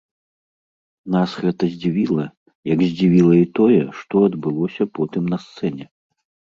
Нас 1.15 1.29
гэта 1.43 1.63
здзівіла, 1.75 2.25
як 2.73 2.79
здзівіла 2.89 3.33
і 3.43 3.47
тое, 3.61 3.79
што 4.01 4.27
адбылося 4.31 4.93
потым 4.99 5.23
на 5.37 5.45
сцэне. 5.47 5.85